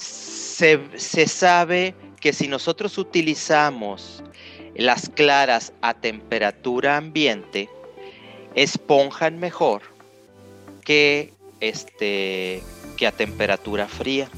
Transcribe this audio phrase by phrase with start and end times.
[0.00, 4.22] se, se sabe que si nosotros utilizamos
[4.74, 7.68] las claras a temperatura ambiente,
[8.54, 9.82] esponjan mejor
[10.84, 12.62] que, este,
[12.96, 14.28] que a temperatura fría.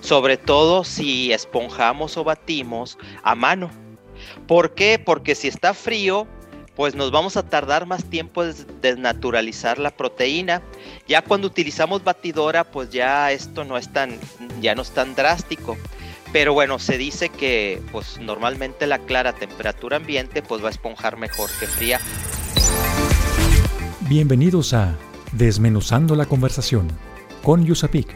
[0.00, 3.70] Sobre todo si esponjamos o batimos a mano.
[4.46, 4.98] ¿Por qué?
[4.98, 6.26] Porque si está frío,
[6.76, 10.62] pues nos vamos a tardar más tiempo en desnaturalizar la proteína.
[11.06, 14.18] Ya cuando utilizamos batidora, pues ya esto no es tan,
[14.62, 15.76] ya no es tan drástico.
[16.32, 21.18] Pero bueno, se dice que pues normalmente la clara temperatura ambiente pues va a esponjar
[21.18, 22.00] mejor que fría.
[24.08, 24.96] Bienvenidos a
[25.32, 26.88] Desmenuzando la conversación
[27.42, 28.08] con Yusapik,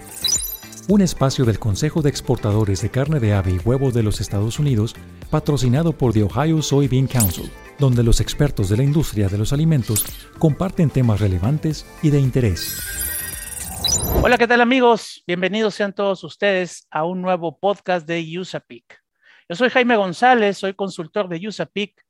[0.88, 4.58] un espacio del Consejo de Exportadores de Carne de Ave y Huevo de los Estados
[4.58, 4.96] Unidos,
[5.30, 10.06] patrocinado por The Ohio Soybean Council, donde los expertos de la industria de los alimentos
[10.38, 12.80] comparten temas relevantes y de interés.
[14.22, 15.22] Hola, ¿qué tal amigos?
[15.26, 18.98] Bienvenidos sean todos ustedes a un nuevo podcast de USAPIC.
[19.46, 22.02] Yo soy Jaime González, soy consultor de USAPIC,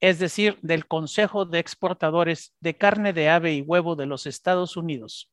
[0.00, 4.78] es decir, del Consejo de Exportadores de Carne de Ave y Huevo de los Estados
[4.78, 5.30] Unidos.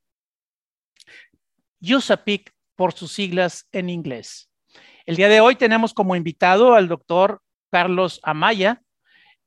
[1.82, 4.50] USAPIC por sus siglas en inglés.
[5.06, 8.82] El día de hoy tenemos como invitado al doctor Carlos Amaya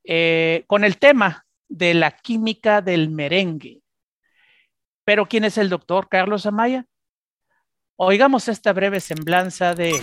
[0.05, 3.81] eh, con el tema de la química del merengue.
[5.07, 6.85] Pero ¿quién es el doctor Carlos Amaya?
[7.97, 9.99] Oigamos esta breve semblanza de.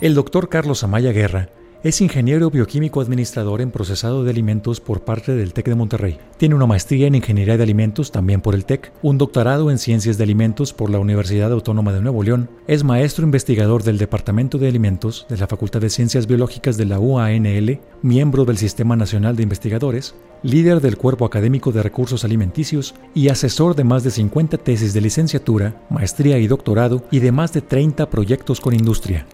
[0.00, 1.48] El doctor Carlos Amaya Guerra
[1.84, 6.18] es ingeniero bioquímico administrador en procesado de alimentos por parte del TEC de Monterrey.
[6.36, 10.18] Tiene una maestría en ingeniería de alimentos también por el TEC, un doctorado en ciencias
[10.18, 12.50] de alimentos por la Universidad Autónoma de Nuevo León.
[12.66, 16.98] Es maestro investigador del Departamento de Alimentos de la Facultad de Ciencias Biológicas de la
[16.98, 23.28] UANL, miembro del Sistema Nacional de Investigadores, líder del Cuerpo Académico de Recursos Alimenticios y
[23.28, 27.60] asesor de más de 50 tesis de licenciatura, maestría y doctorado y de más de
[27.60, 29.26] 30 proyectos con industria.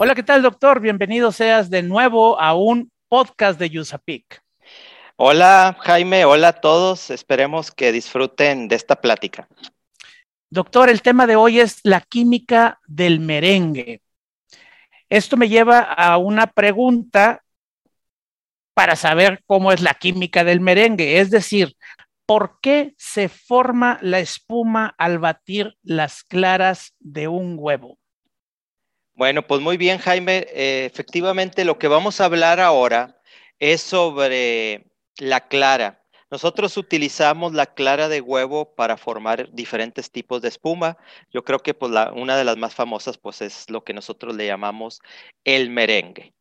[0.00, 0.78] Hola, ¿qué tal, doctor?
[0.78, 4.40] Bienvenido seas de nuevo a un podcast de USAPIC.
[5.16, 6.24] Hola, Jaime.
[6.24, 7.10] Hola a todos.
[7.10, 9.48] Esperemos que disfruten de esta plática.
[10.50, 14.00] Doctor, el tema de hoy es la química del merengue.
[15.08, 17.42] Esto me lleva a una pregunta
[18.74, 21.74] para saber cómo es la química del merengue, es decir,
[22.24, 27.97] ¿por qué se forma la espuma al batir las claras de un huevo?
[29.18, 30.46] Bueno, pues muy bien, Jaime.
[30.50, 33.20] Eh, efectivamente, lo que vamos a hablar ahora
[33.58, 36.04] es sobre la clara.
[36.30, 40.98] Nosotros utilizamos la clara de huevo para formar diferentes tipos de espuma.
[41.32, 44.46] Yo creo que pues, una de las más famosas pues, es lo que nosotros le
[44.46, 45.00] llamamos
[45.42, 46.32] el merengue.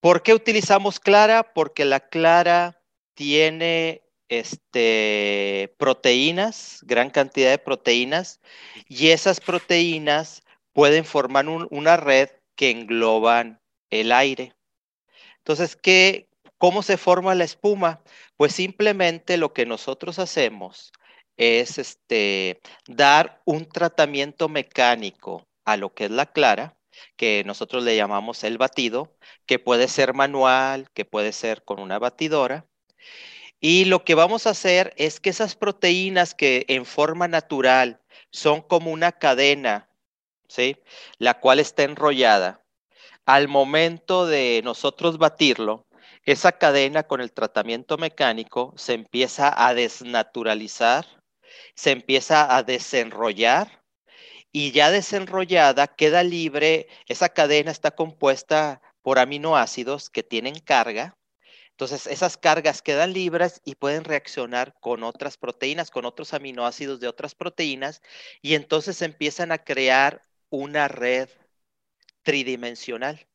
[0.00, 1.54] ¿Por qué utilizamos clara?
[1.54, 2.82] Porque la clara
[3.14, 8.40] tiene este, proteínas, gran cantidad de proteínas,
[8.88, 10.42] y esas proteínas
[10.76, 14.54] pueden formar una red que engloban el aire.
[15.38, 16.28] Entonces, ¿qué,
[16.58, 18.02] ¿cómo se forma la espuma?
[18.36, 20.92] Pues simplemente lo que nosotros hacemos
[21.38, 26.76] es este, dar un tratamiento mecánico a lo que es la clara,
[27.16, 29.16] que nosotros le llamamos el batido,
[29.46, 32.66] que puede ser manual, que puede ser con una batidora.
[33.60, 38.60] Y lo que vamos a hacer es que esas proteínas que en forma natural son
[38.60, 39.88] como una cadena
[40.48, 40.76] ¿sí?
[41.18, 42.62] La cual está enrollada.
[43.24, 45.86] Al momento de nosotros batirlo,
[46.24, 51.06] esa cadena con el tratamiento mecánico se empieza a desnaturalizar,
[51.74, 53.82] se empieza a desenrollar
[54.52, 61.16] y ya desenrollada queda libre, esa cadena está compuesta por aminoácidos que tienen carga.
[61.70, 67.08] Entonces, esas cargas quedan libres y pueden reaccionar con otras proteínas, con otros aminoácidos de
[67.08, 68.00] otras proteínas,
[68.40, 70.24] y entonces empiezan a crear
[70.56, 71.28] una red
[72.22, 73.26] tridimensional.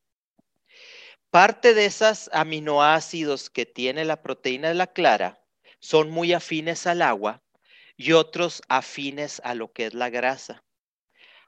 [1.30, 5.40] Parte de esos aminoácidos que tiene la proteína de la clara
[5.80, 7.42] son muy afines al agua
[7.96, 10.64] y otros afines a lo que es la grasa.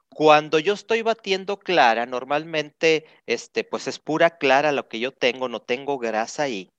[0.10, 5.50] Cuando yo estoy batiendo clara, normalmente este, pues es pura clara lo que yo tengo,
[5.50, 6.70] no tengo grasa ahí.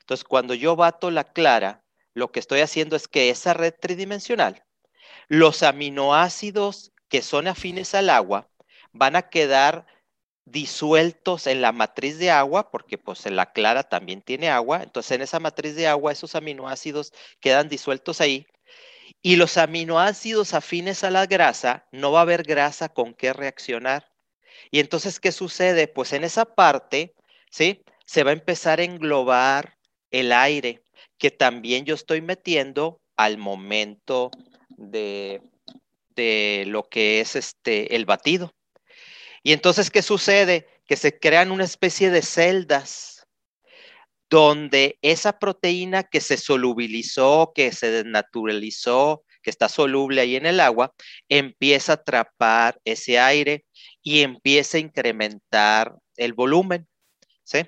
[0.00, 1.82] Entonces, cuando yo bato la clara,
[2.14, 4.64] lo que estoy haciendo es que esa red tridimensional,
[5.28, 8.48] los aminoácidos que son afines al agua
[8.92, 9.86] van a quedar
[10.44, 15.12] disueltos en la matriz de agua, porque pues en la clara también tiene agua, entonces
[15.12, 18.46] en esa matriz de agua esos aminoácidos quedan disueltos ahí,
[19.22, 24.08] y los aminoácidos afines a la grasa, no va a haber grasa con qué reaccionar.
[24.70, 25.88] Y entonces, ¿qué sucede?
[25.88, 27.14] Pues en esa parte,
[27.50, 27.82] ¿sí?
[28.04, 29.78] Se va a empezar a englobar
[30.10, 30.82] el aire,
[31.18, 34.30] que también yo estoy metiendo al momento
[34.68, 35.42] de
[36.16, 38.54] de lo que es este el batido.
[39.42, 40.66] Y entonces, ¿qué sucede?
[40.86, 43.16] Que se crean una especie de celdas
[44.28, 50.58] donde esa proteína que se solubilizó, que se desnaturalizó, que está soluble ahí en el
[50.58, 50.92] agua,
[51.28, 53.64] empieza a atrapar ese aire
[54.02, 56.88] y empieza a incrementar el volumen.
[57.44, 57.60] ¿sí?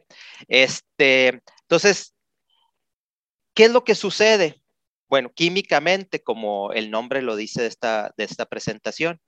[0.49, 2.15] Este, entonces,
[3.55, 4.61] ¿qué es lo que sucede?
[5.09, 9.21] Bueno, químicamente, como el nombre lo dice de esta, de esta presentación.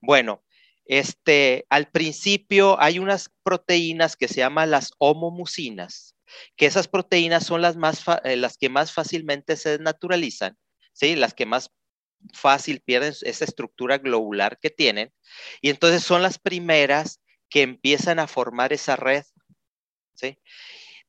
[0.00, 0.44] Bueno,
[0.88, 6.16] este, al principio hay unas proteínas que se llaman las homomucinas,
[6.56, 10.56] que esas proteínas son las, más eh, las que más fácilmente se desnaturalizan,
[10.92, 11.14] ¿sí?
[11.14, 11.70] las que más
[12.32, 15.12] fácil pierden esa estructura globular que tienen,
[15.60, 17.20] y entonces son las primeras
[17.50, 19.24] que empiezan a formar esa red.
[20.14, 20.38] ¿sí?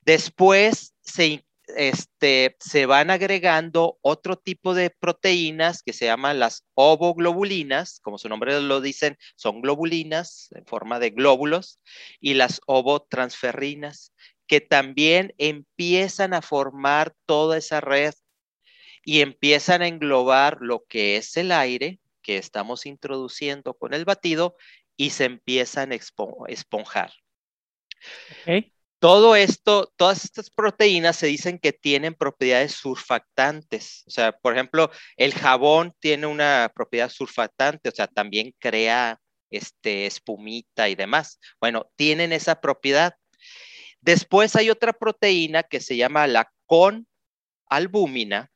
[0.01, 1.45] Después se
[1.75, 8.29] este, se van agregando otro tipo de proteínas que se llaman las ovoglobulinas, como su
[8.29, 11.79] nombre lo dicen, son globulinas en forma de glóbulos,
[12.19, 14.13] y las ovotransferrinas,
[14.47, 18.13] que también empiezan a formar toda esa red
[19.03, 24.55] y empiezan a englobar lo que es el aire que estamos introduciendo con el batido
[24.97, 25.99] y se empiezan a
[26.47, 27.13] esponjar.
[28.99, 34.03] Todo esto, todas estas proteínas se dicen que tienen propiedades surfactantes.
[34.07, 39.17] O sea, por ejemplo, el jabón tiene una propiedad surfactante, o sea, también crea
[39.49, 41.39] este, espumita y demás.
[41.61, 43.15] Bueno, tienen esa propiedad.
[44.01, 48.51] Después hay otra proteína que se llama la conalbúmina,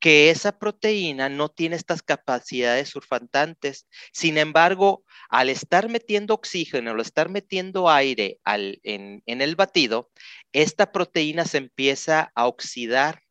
[0.00, 3.86] que esa proteína no tiene estas capacidades surfantantes.
[4.12, 10.10] Sin embargo, al estar metiendo oxígeno, al estar metiendo aire en, en el batido,
[10.52, 13.22] esta proteína se empieza a oxidar.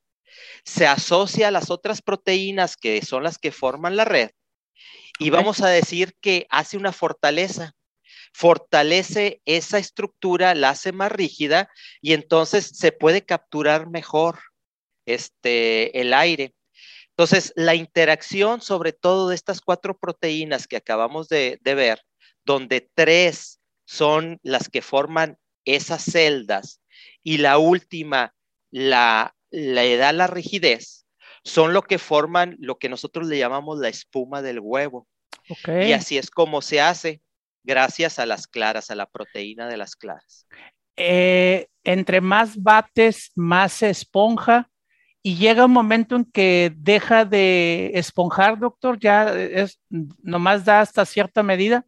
[0.63, 4.30] Se asocia a las otras proteínas que son las que forman la red
[5.19, 7.75] y vamos a decir que hace una fortaleza
[8.33, 11.69] fortalece esa estructura, la hace más rígida
[12.01, 14.39] y entonces se puede capturar mejor
[15.06, 16.54] este, el aire.
[17.19, 22.00] Entonces, la interacción sobre todo de estas cuatro proteínas que acabamos de, ver,
[22.45, 26.80] donde tres son las que forman esas celdas
[27.21, 28.33] y la última
[28.71, 31.06] la, le da la rigidez,
[31.44, 35.06] son lo que forman lo que nosotros le llamamos la espuma del huevo.
[35.68, 37.22] Y así es como se hace,
[37.65, 40.48] gracias a las claras, a la proteína de las claras.
[40.95, 44.69] Eh, entre más bates, más esponja
[45.21, 51.06] y llega un momento en que deja de esponjar, doctor, ya es nomás da hasta
[51.06, 51.86] cierta medida.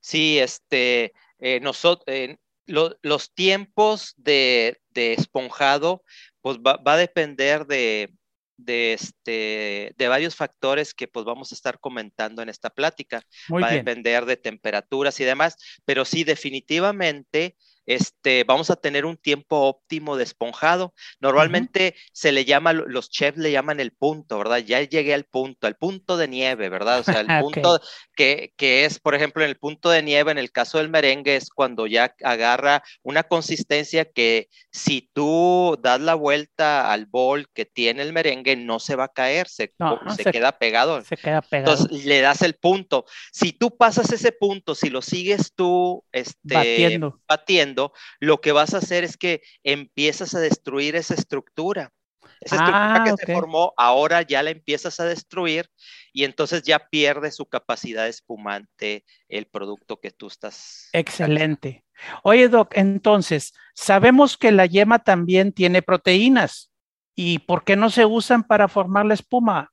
[0.00, 6.02] Sí, este, eh, nosotros, eh, los tiempos de, esponjado,
[6.40, 8.12] pues va, a depender de,
[8.56, 13.22] de, este, de varios factores que pues vamos a estar comentando en esta plática.
[13.50, 17.56] va a depender de temperaturas y demás, pero sí, definitivamente
[17.86, 20.94] este, vamos a tener un tiempo óptimo de esponjado.
[21.20, 24.58] Normalmente se le llama, los chefs le llaman el punto, ¿verdad?
[24.58, 27.00] Ya llegué al punto, al punto de nieve, ¿verdad?
[27.00, 27.80] O sea, el punto
[28.14, 31.36] que, que, es, por ejemplo, en el punto de nieve, en el caso del merengue,
[31.36, 37.64] es cuando ya agarra una consistencia que si tú das la vuelta al bol que
[37.64, 39.72] tiene el merengue, no se va a caer, se,
[40.16, 41.02] se, queda pegado.
[41.02, 41.72] Se queda pegado.
[41.72, 43.04] Entonces le das el punto.
[43.32, 47.71] Si tú pasas ese punto, si lo sigues tú este, batiendo, batiendo
[48.20, 51.92] lo que vas a hacer es que empiezas a destruir esa estructura.
[52.40, 55.68] Esa estructura que ah, se formó, ahora ya la empiezas a destruir
[56.12, 60.88] y entonces ya pierde su capacidad espumante el producto que tú estás.
[60.92, 61.84] Excelente.
[62.24, 66.70] Oye, Doc, entonces, sabemos que la yema también tiene proteínas.
[67.14, 69.72] ¿Y por qué no se usan para formar la espuma?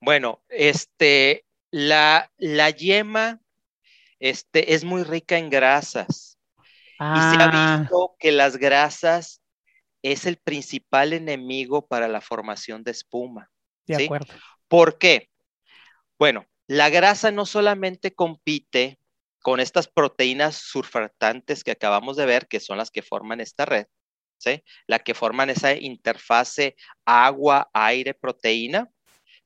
[0.00, 3.40] Bueno, este, la, la yema
[4.20, 6.33] este, es muy rica en grasas.
[6.94, 7.78] Y se ha ah.
[7.80, 9.42] visto que las grasas
[10.02, 13.50] es el principal enemigo para la formación de espuma.
[13.86, 14.32] De acuerdo.
[14.68, 15.30] ¿Por qué?
[16.18, 18.98] Bueno, la grasa no solamente compite
[19.42, 23.86] con estas proteínas surfactantes que acabamos de ver, que son las que forman esta red,
[24.38, 24.62] ¿sí?
[24.86, 28.88] La que forman esa interfase agua, aire, proteína,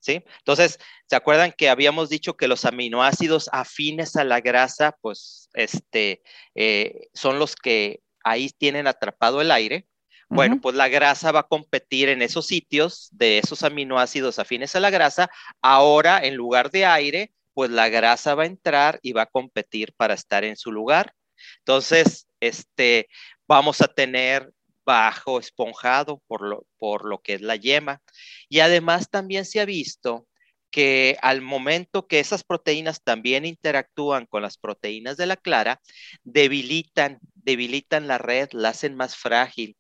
[0.01, 0.25] ¿sí?
[0.39, 6.23] Entonces, ¿se acuerdan que habíamos dicho que los aminoácidos afines a la grasa, pues, este,
[6.55, 9.87] eh, son los que ahí tienen atrapado el aire?
[10.31, 14.81] Bueno, pues la grasa va a competir en esos sitios de esos aminoácidos afines a
[14.81, 15.31] la grasa.
[15.63, 19.95] Ahora, en lugar de aire, pues la grasa va a entrar y va a competir
[19.97, 21.15] para estar en su lugar.
[21.61, 23.09] Entonces, este,
[23.47, 24.53] vamos a tener
[24.89, 28.01] bajo esponjado por lo, por lo que es la yema.
[28.49, 30.27] Y además también se ha visto
[30.71, 35.81] que al momento que esas proteínas también interactúan con las proteínas de la clara,
[36.25, 39.77] debilitan, debilitan la red, la hacen más frágil.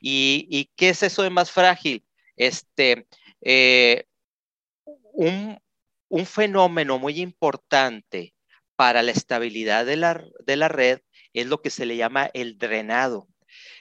[0.00, 2.04] ¿Y, qué es eso de más frágil?
[2.36, 3.06] Este,
[3.40, 4.04] eh,
[5.14, 5.58] un,
[6.26, 8.34] fenómeno muy importante
[8.76, 11.00] para la estabilidad de la, de la, red
[11.32, 13.29] es lo que se le llama el drenado.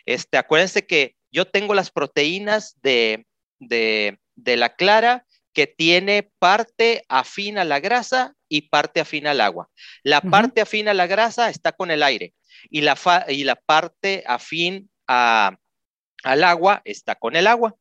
[0.06, 3.26] Este, acuérdense que yo tengo las proteínas de,
[3.60, 9.42] de, de la clara que tiene parte afín a la grasa y parte afín al
[9.42, 9.70] agua.
[10.04, 12.34] La parte afín a la grasa está con el aire
[12.70, 15.58] y la, y la parte afín al
[16.24, 17.76] agua está con el agua.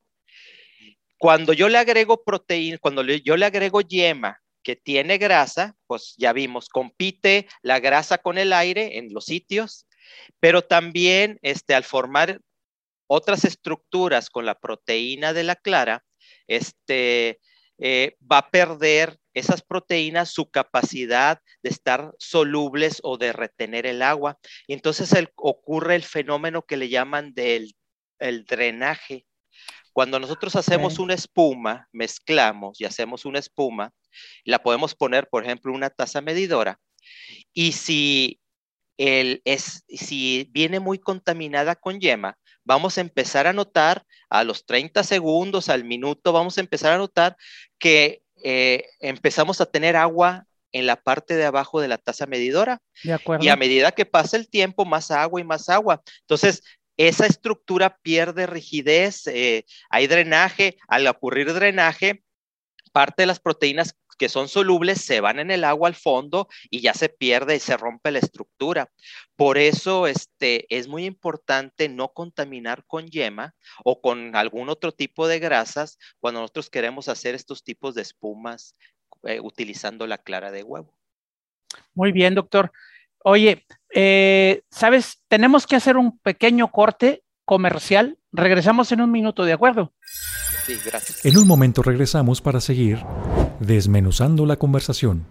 [1.18, 6.32] Cuando yo le agrego proteína, cuando yo le agrego yema que tiene grasa, pues ya
[6.32, 9.87] vimos, compite la grasa con el aire en los sitios,
[10.40, 12.40] pero también este, al formar
[13.06, 16.04] otras estructuras con la proteína de la clara,
[16.46, 17.40] este,
[17.78, 24.02] eh, va a perder esas proteínas su capacidad de estar solubles o de retener el
[24.02, 24.38] agua.
[24.66, 27.74] Y entonces ocurre el fenómeno que le llaman del
[28.18, 29.26] el drenaje.
[29.92, 33.92] Cuando nosotros hacemos una espuma, mezclamos y hacemos una espuma,
[34.44, 36.78] la podemos poner, por ejemplo, una taza medidora.
[37.52, 38.40] Y si,
[38.98, 44.66] el, es, si viene muy contaminada con yema, vamos a empezar a notar a los
[44.66, 47.36] 30 segundos, al minuto, vamos a empezar a notar
[47.78, 52.82] que eh, empezamos a tener agua en la parte de abajo de la taza medidora.
[53.02, 53.44] De acuerdo.
[53.44, 56.02] Y a medida que pasa el tiempo, más agua y más agua.
[56.20, 56.62] Entonces,
[56.98, 62.24] esa estructura pierde rigidez, eh, hay drenaje, al ocurrir drenaje,
[62.92, 66.80] parte de las proteínas que son solubles se van en el agua al fondo y
[66.80, 68.90] ya se pierde y se rompe la estructura.
[69.36, 75.28] Por eso este, es muy importante no contaminar con yema o con algún otro tipo
[75.28, 78.74] de grasas cuando nosotros queremos hacer estos tipos de espumas
[79.22, 80.98] eh, utilizando la clara de huevo.
[81.94, 82.72] Muy bien, doctor.
[83.24, 85.22] Oye, eh, ¿sabes?
[85.28, 88.18] Tenemos que hacer un pequeño corte comercial.
[88.32, 89.92] Regresamos en un minuto, ¿de acuerdo?
[90.66, 91.24] Sí, gracias.
[91.24, 92.98] En un momento regresamos para seguir
[93.60, 95.26] Desmenuzando la conversación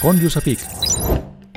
[0.00, 0.60] con Yusapik.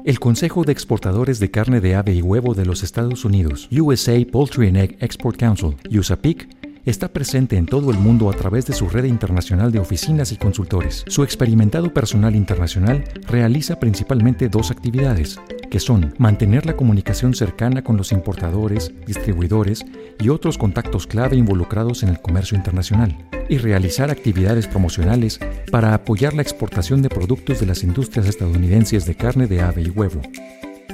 [0.03, 4.13] El Consejo de Exportadores de Carne de Ave y Huevo de los Estados Unidos, USA
[4.31, 6.56] Poultry and Egg Export Council, USAPIC,
[6.87, 10.37] está presente en todo el mundo a través de su red internacional de oficinas y
[10.37, 11.03] consultores.
[11.07, 15.37] Su experimentado personal internacional realiza principalmente dos actividades,
[15.69, 19.85] que son mantener la comunicación cercana con los importadores, distribuidores
[20.19, 23.17] y otros contactos clave involucrados en el comercio internacional,
[23.49, 25.39] y realizar actividades promocionales
[25.69, 29.89] para apoyar la exportación de productos de las industrias estadounidenses de carne de ave y
[29.89, 30.21] huevo.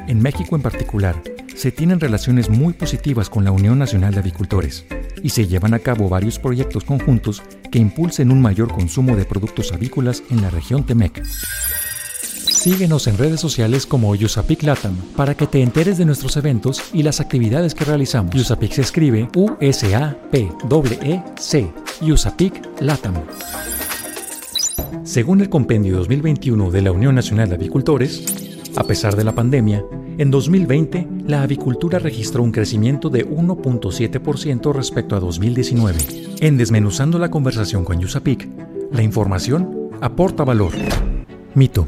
[0.07, 1.21] En México en particular,
[1.55, 4.85] se tienen relaciones muy positivas con la Unión Nacional de Avicultores
[5.21, 7.41] y se llevan a cabo varios proyectos conjuntos
[7.71, 11.23] que impulsen un mayor consumo de productos avícolas en la región Temec.
[11.25, 17.03] Síguenos en redes sociales como Yusapic Latam para que te enteres de nuestros eventos y
[17.03, 18.35] las actividades que realizamos.
[18.35, 20.13] Yusapic se escribe U-S-A-P-E-E-C.
[22.01, 23.15] Yusapic Latam.
[25.03, 28.42] Según el Compendio 2021 de la Unión Nacional de Avicultores,
[28.75, 29.85] a pesar de la pandemia,
[30.17, 35.99] en 2020 la avicultura registró un crecimiento de 1.7% respecto a 2019.
[36.39, 38.47] En Desmenuzando la conversación con Yusapik,
[38.91, 40.73] la información aporta valor.
[41.55, 41.87] Mito.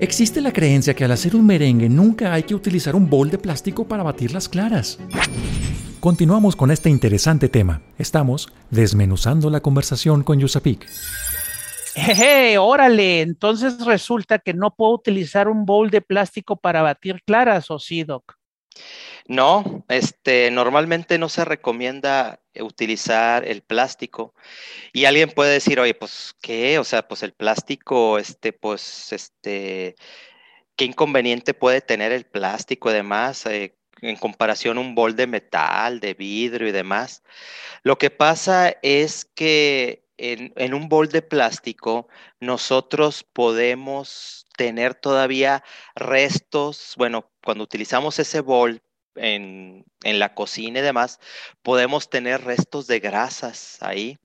[0.00, 3.38] Existe la creencia que al hacer un merengue nunca hay que utilizar un bol de
[3.38, 4.98] plástico para batir las claras.
[6.00, 7.82] Continuamos con este interesante tema.
[7.98, 10.86] Estamos desmenuzando la conversación con Yusapik.
[11.94, 17.70] Jeje, órale, entonces resulta que no puedo utilizar un bowl de plástico para batir claras,
[17.70, 18.36] ¿o sí, Doc?
[19.26, 24.34] No, este, normalmente no se recomienda utilizar el plástico.
[24.92, 26.78] Y alguien puede decir, oye, pues, ¿qué?
[26.78, 29.96] O sea, pues el plástico, este, pues, este,
[30.76, 33.46] ¿qué inconveniente puede tener el plástico y demás?
[33.46, 37.22] Eh, en comparación a un bol de metal, de vidrio y demás.
[37.82, 42.08] Lo que pasa es que en, un bol de plástico
[42.40, 48.82] nosotros podemos tener todavía restos, bueno, cuando utilizamos ese bol
[49.14, 51.20] en, la cocina y demás,
[51.62, 54.18] podemos tener restos de grasas ahí.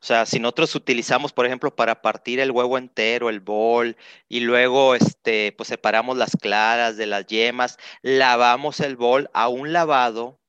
[0.00, 3.96] O sea, si nosotros utilizamos, por ejemplo, para partir el huevo entero, el bol,
[4.28, 9.72] y luego este, pues separamos las claras de las yemas, lavamos el bol, a un
[9.72, 10.40] lavado,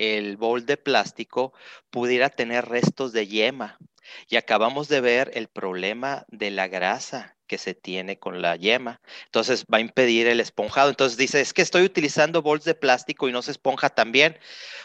[0.00, 1.52] el bol de plástico
[1.90, 3.78] pudiera tener restos de yema.
[4.28, 9.00] Y acabamos de ver el problema de la grasa que se tiene con la yema.
[9.24, 10.90] Entonces va a impedir el esponjado.
[10.90, 14.38] Entonces dice, es que estoy utilizando bols de plástico y no se esponja tan bien,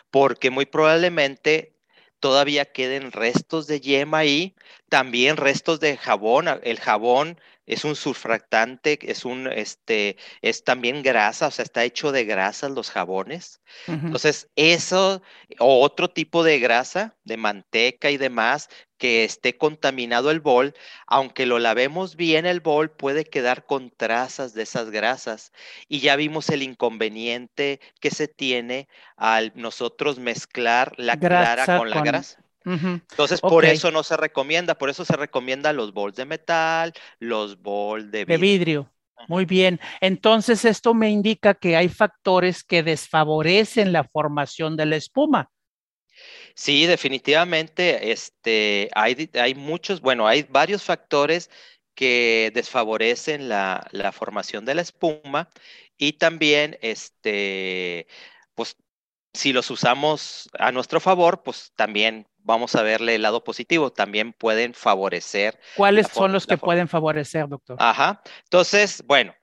[0.10, 1.76] porque muy probablemente
[2.20, 4.56] todavía queden restos de yema ahí,
[4.90, 6.48] también restos de jabón.
[6.64, 12.12] El jabón es un surfractante, es un, este, es también grasa, o sea, está hecho
[12.12, 13.62] de grasas los jabones.
[13.88, 15.22] Entonces, eso
[15.60, 20.74] o otro tipo de grasa, de manteca y demás, que esté contaminado el bol,
[21.08, 25.52] aunque lo lavemos bien el bol, puede quedar con trazas de esas grasas.
[25.88, 32.02] Y ya vimos el inconveniente que se tiene al nosotros mezclar la clara con la
[32.02, 32.45] grasa.
[32.66, 37.62] Entonces, por eso no se recomienda, por eso se recomienda los bols de metal, los
[37.62, 38.38] bols de vidrio.
[38.38, 38.92] De vidrio.
[39.28, 39.80] Muy bien.
[40.02, 45.50] Entonces, esto me indica que hay factores que desfavorecen la formación de la espuma.
[46.56, 51.50] Sí, definitivamente, este, hay, hay muchos, bueno, hay varios factores
[51.94, 55.50] que desfavorecen la, la formación de la espuma
[55.98, 58.08] y también, este,
[58.54, 58.78] pues,
[59.34, 64.32] si los usamos a nuestro favor, pues también vamos a verle el lado positivo, también
[64.32, 65.60] pueden favorecer.
[65.76, 67.76] ¿Cuáles son los que pueden favorecer, doctor?
[67.80, 68.22] Ajá.
[68.44, 69.34] Entonces, bueno,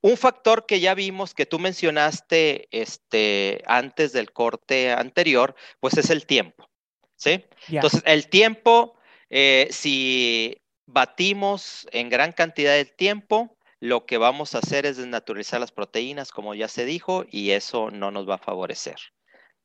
[0.00, 6.08] un factor que ya vimos que tú mencionaste este, antes del corte anterior, pues es
[6.10, 6.68] el tiempo.
[7.16, 7.44] ¿Sí?
[7.68, 8.96] Entonces, el tiempo,
[9.30, 15.60] eh, si batimos en gran cantidad de tiempo, lo que vamos a hacer es desnaturalizar
[15.60, 18.96] las proteínas, como ya se dijo, y eso no nos va a favorecer.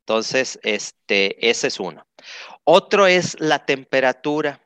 [0.08, 2.08] Entonces, este, ese es uno.
[2.64, 4.66] Otro es la temperatura.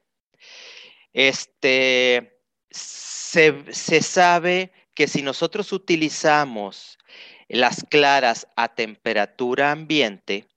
[1.13, 6.99] Este, se, se sabe que si nosotros utilizamos
[7.47, 10.47] las claras a temperatura ambiente,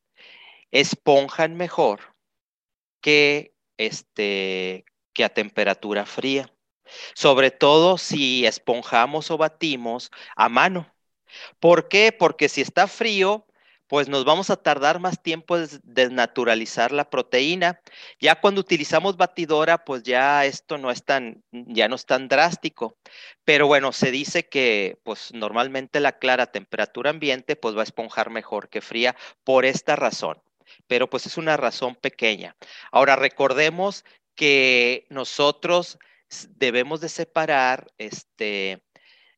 [0.70, 2.14] esponjan mejor
[3.00, 6.52] que, este, que a temperatura fría.
[7.14, 10.94] Sobre todo si esponjamos o batimos a mano.
[11.58, 12.12] ¿Por qué?
[12.12, 13.46] Porque si está frío,
[13.86, 17.80] pues nos vamos a tardar más tiempo en desnaturalizar la proteína.
[18.18, 22.96] Ya cuando utilizamos batidora, pues ya esto no es tan, ya no es tan drástico.
[23.44, 28.30] Pero bueno, se dice que pues normalmente la clara temperatura ambiente pues va a esponjar
[28.30, 30.42] mejor que fría por esta razón.
[30.86, 32.56] Pero pues es una razón pequeña.
[32.90, 34.04] Ahora recordemos
[34.35, 35.98] que nosotros
[36.50, 38.82] debemos de separar este,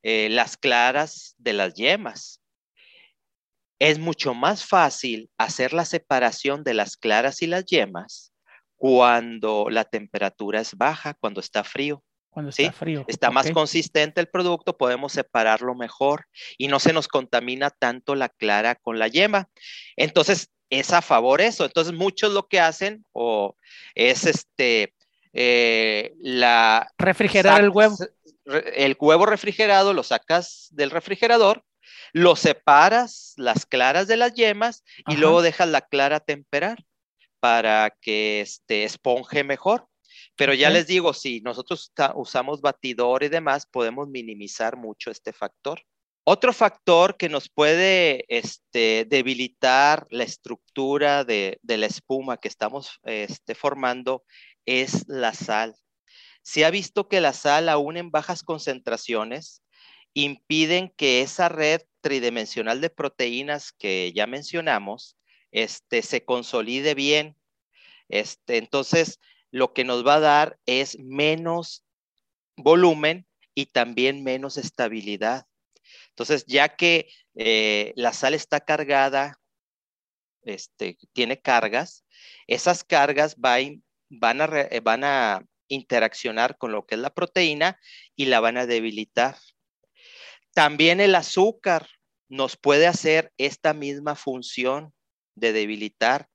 [0.02, 2.40] eh, las claras de las yemas
[3.78, 8.32] es mucho más fácil hacer la separación de las claras y las yemas
[8.76, 12.02] cuando la temperatura es baja, cuando está frío.
[12.30, 13.04] Cuando está frío.
[13.08, 16.26] Está más consistente el producto, podemos separarlo mejor
[16.58, 19.48] y no se nos contamina tanto la clara con la yema.
[19.96, 21.64] Entonces, es a favor eso.
[21.64, 23.56] Entonces, muchos lo que hacen o
[23.94, 24.94] es este,
[25.32, 26.92] eh, la...
[26.98, 27.96] Refrigerar el huevo.
[28.44, 31.64] El huevo refrigerado lo sacas del refrigerador
[32.12, 36.84] lo separas las claras de las yemas y luego dejas la clara temperar
[37.40, 39.88] para que este, esponje mejor.
[40.36, 45.82] Pero ya les digo, si nosotros usamos batidor y demás, podemos minimizar mucho este factor.
[46.28, 53.54] Otro factor que nos puede este, debilitar la estructura de, la espuma que estamos este,
[53.54, 54.24] formando
[54.66, 55.76] es la sal.
[56.42, 59.62] Se ha visto que la sal, aún en bajas concentraciones,
[60.16, 65.18] impiden que esa red tridimensional de proteínas que ya mencionamos
[65.50, 67.36] este, se consolide bien.
[68.08, 71.84] Este, entonces, lo que nos va a dar es menos
[72.56, 75.46] volumen y también menos estabilidad.
[76.08, 79.38] Entonces, ya que eh, la sal está cargada,
[80.44, 82.06] este, tiene cargas,
[82.46, 83.82] esas cargas van,
[84.40, 87.78] a, van a interaccionar con lo que es la proteína
[88.14, 89.36] y la van a debilitar.
[90.56, 91.86] También el azúcar
[92.30, 94.94] nos puede hacer esta misma función
[95.34, 96.30] de debilitar.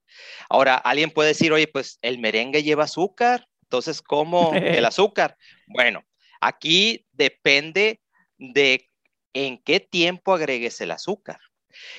[0.47, 5.36] Ahora, alguien puede decir, oye, pues el merengue lleva azúcar, entonces, ¿cómo el azúcar?
[5.65, 6.05] Bueno,
[6.39, 7.99] aquí depende
[8.38, 8.91] de
[9.34, 11.39] en qué tiempo agregues el azúcar.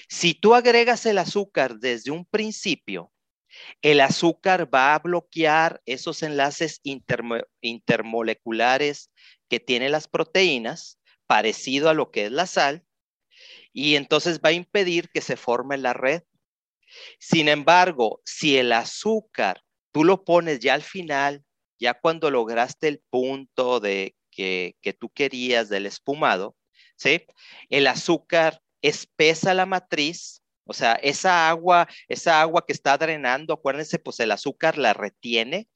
[0.08, 3.12] Si tú agregas el azúcar desde un principio,
[3.82, 9.10] el azúcar va a bloquear esos enlaces intermoleculares
[9.48, 11.00] que tienen las proteínas
[11.32, 12.84] parecido a lo que es la sal,
[13.72, 16.24] y entonces va a impedir que se forme la red.
[17.18, 21.42] Sin embargo, si el azúcar tú lo pones ya al final,
[21.78, 26.54] ya cuando lograste el punto de que, que tú querías del espumado,
[26.96, 27.24] ¿sí?
[27.70, 33.98] El azúcar espesa la matriz, o sea, esa agua, esa agua que está drenando, acuérdense,
[33.98, 35.66] pues el azúcar la retiene,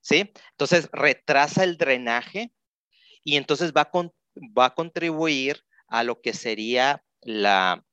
[0.00, 0.32] ¿sí?
[0.50, 2.52] Entonces retrasa el drenaje
[3.22, 7.84] y entonces va con, va a contribuir a lo que sería la,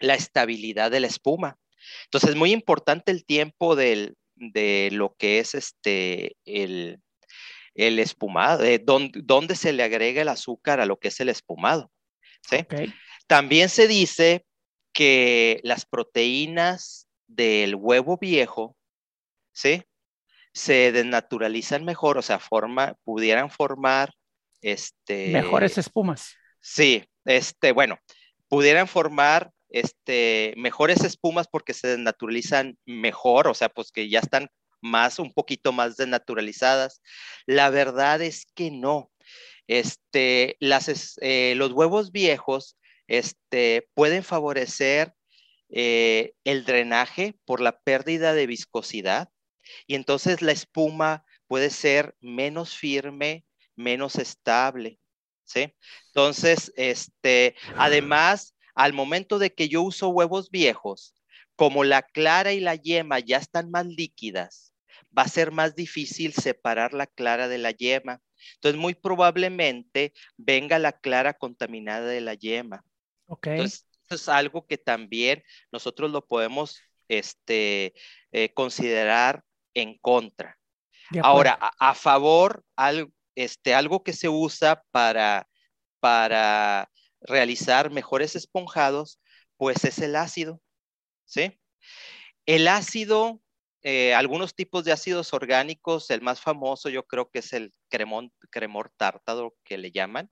[0.00, 1.58] estabilidad de la espuma.
[2.04, 7.00] Entonces, es muy importante el tiempo del, de lo que es este, el,
[7.74, 11.90] el espumado, de dónde, se le agrega el azúcar a lo que es el espumado.
[12.48, 12.66] ¿sí?
[13.26, 14.44] También se dice
[14.92, 18.76] que las proteínas del huevo viejo,
[19.52, 19.82] ¿sí?
[20.52, 24.12] Se desnaturalizan mejor, o sea, forma, pudieran formar
[24.62, 25.28] este...
[25.28, 26.36] Mejores espumas.
[26.60, 27.98] Sí, este, bueno,
[28.48, 34.48] pudieran formar este, mejores espumas porque se desnaturalizan mejor, o sea, pues que ya están
[34.80, 37.00] más, un poquito más desnaturalizadas.
[37.46, 39.10] La verdad es que no.
[39.66, 45.14] Este, las, eh, los huevos viejos este, pueden favorecer
[45.70, 49.30] eh, el drenaje por la pérdida de viscosidad
[49.86, 53.44] y entonces la espuma puede ser menos firme,
[53.76, 54.98] menos estable.
[55.44, 55.74] ¿sí?
[56.08, 61.14] Entonces, este, además, al momento de que yo uso huevos viejos,
[61.56, 64.74] como la clara y la yema ya están más líquidas,
[65.16, 68.20] va a ser más difícil separar la clara de la yema.
[68.54, 72.84] Entonces, muy probablemente venga la clara contaminada de la yema.
[73.26, 73.48] Ok.
[73.48, 77.94] Entonces, es algo que también nosotros lo podemos este,
[78.32, 80.58] eh, considerar en contra.
[81.22, 82.64] Ahora, a, favor,
[83.34, 85.48] este, algo que se usa para,
[86.00, 86.90] para
[87.20, 89.20] realizar mejores esponjados,
[89.56, 90.60] pues es el ácido,
[91.24, 91.58] ¿sí?
[92.46, 93.40] El ácido,
[93.82, 98.32] eh, algunos tipos de ácidos orgánicos, el más famoso yo creo que es el cremón,
[98.50, 100.30] cremor tártaro que le llaman.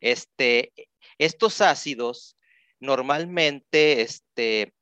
[0.00, 0.72] Este,
[1.18, 2.36] estos ácidos
[2.80, 4.74] normalmente este,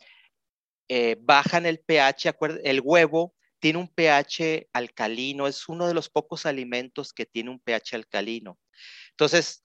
[0.88, 6.46] eh, bajan el pH, el huevo tiene un pH alcalino, es uno de los pocos
[6.46, 8.58] alimentos que tiene un pH alcalino.
[9.10, 9.62] Entonces,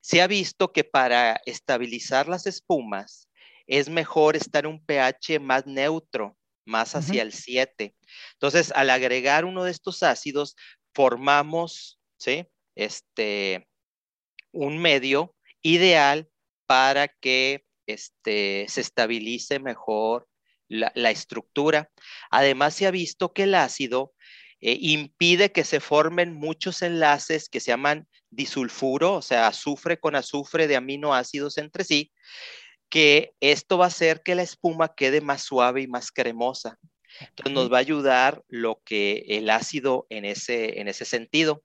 [0.00, 3.28] se ha visto que para estabilizar las espumas
[3.66, 7.94] es mejor estar en un pH más neutro, más hacia el 7.
[8.34, 10.54] Entonces, al agregar uno de estos ácidos,
[10.94, 12.46] formamos, ¿sí?
[12.74, 13.68] Este,
[14.52, 16.28] un medio ideal
[16.66, 20.28] para que este, se estabilice mejor
[20.68, 21.90] la, estructura.
[22.30, 24.12] Además, se ha visto que el ácido
[24.60, 30.14] eh, impide que se formen muchos enlaces que se llaman disulfuro, o sea, azufre con
[30.14, 32.12] azufre de aminoácidos entre sí,
[32.90, 36.78] que esto va a hacer que la espuma quede más suave y más cremosa.
[37.20, 41.62] Entonces nos va a ayudar lo que el ácido en ese, en ese sentido.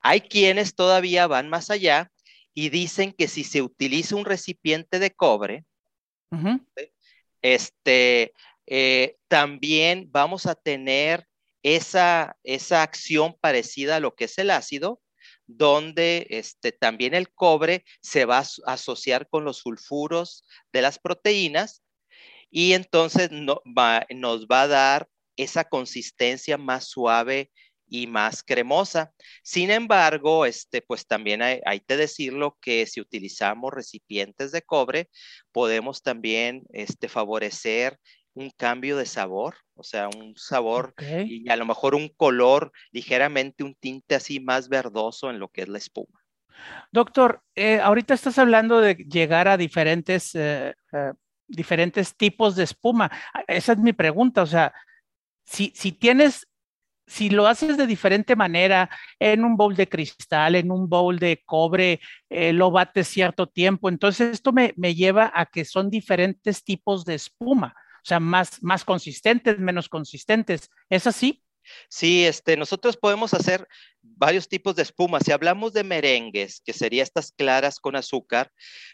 [0.00, 2.10] Hay quienes todavía van más allá
[2.54, 5.64] y dicen que si se utiliza un recipiente de cobre,
[7.42, 8.32] este,
[8.66, 11.26] eh, también vamos a tener
[11.62, 15.00] esa, esa acción parecida a lo que es el ácido,
[15.46, 21.82] donde este, también el cobre se va a asociar con los sulfuros de las proteínas
[22.50, 27.50] y entonces nos va a dar esa consistencia más suave
[27.92, 29.12] y más cremosa.
[29.42, 35.10] Sin embargo, este, pues también hay, hay, que decirlo que si utilizamos recipientes de cobre,
[35.52, 37.98] podemos también este, favorecer
[38.32, 40.94] un cambio de sabor, o sea, un sabor
[41.26, 45.60] y a lo mejor un color ligeramente, un tinte así más verdoso en lo que
[45.60, 46.18] es la espuma.
[46.92, 51.12] Doctor, eh, ahorita estás hablando de llegar a diferentes, eh, eh,
[51.46, 53.10] diferentes tipos de espuma.
[53.46, 54.72] Esa es mi pregunta, o sea,
[55.44, 56.48] si, si tienes,
[57.12, 61.42] si lo haces de diferente manera, en un bowl de cristal, en un bowl de
[61.44, 67.04] cobre, lo bates cierto tiempo, entonces esto me, me lleva a que son diferentes tipos
[67.04, 70.68] de espuma o sea, más, más consistentes, menos consistentes.
[70.90, 71.42] ¿Es así?
[71.88, 73.68] Sí, este, nosotros podemos hacer
[74.00, 75.20] varios tipos de espuma.
[75.20, 78.50] Si hablamos de merengues, que serían estas claras con azúcar,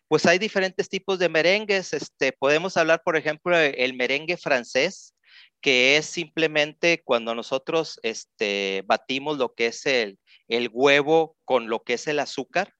[0.08, 1.94] pues hay diferentes tipos de merengues.
[1.94, 5.14] Este, podemos hablar, por ejemplo, el merengue francés,
[5.60, 11.82] que es simplemente cuando nosotros este, batimos lo que es el, el huevo con lo
[11.82, 12.74] que es el azúcar.